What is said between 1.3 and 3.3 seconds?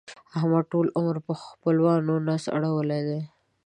خپلوانو نس اړول دی.